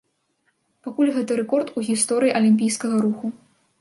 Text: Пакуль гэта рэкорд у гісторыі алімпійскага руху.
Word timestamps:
Пакуль 0.87 1.11
гэта 1.17 1.37
рэкорд 1.41 1.67
у 1.81 1.85
гісторыі 1.91 2.33
алімпійскага 2.41 2.95
руху. 3.09 3.33